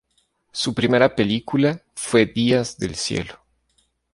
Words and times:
Su 0.51 0.73
primera 0.73 1.15
película 1.15 1.83
fue 1.93 2.25
"Días 2.25 2.79
del 2.79 2.95
cielo". 2.95 3.39